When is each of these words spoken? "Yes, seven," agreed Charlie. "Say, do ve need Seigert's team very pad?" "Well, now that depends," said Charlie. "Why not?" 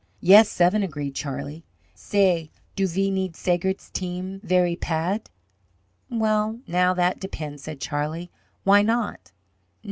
"Yes, 0.19 0.49
seven," 0.49 0.81
agreed 0.81 1.13
Charlie. 1.13 1.63
"Say, 1.93 2.49
do 2.75 2.87
ve 2.87 3.11
need 3.11 3.35
Seigert's 3.35 3.91
team 3.91 4.41
very 4.43 4.75
pad?" 4.75 5.29
"Well, 6.09 6.57
now 6.65 6.95
that 6.95 7.19
depends," 7.19 7.61
said 7.61 7.79
Charlie. 7.79 8.31
"Why 8.63 8.81
not?" 8.81 9.31